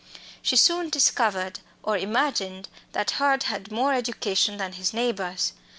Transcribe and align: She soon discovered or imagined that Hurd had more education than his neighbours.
She 0.41 0.55
soon 0.55 0.89
discovered 0.89 1.59
or 1.83 1.95
imagined 1.95 2.69
that 2.93 3.11
Hurd 3.11 3.43
had 3.43 3.71
more 3.71 3.93
education 3.93 4.57
than 4.57 4.73
his 4.73 4.95
neighbours. 4.95 5.53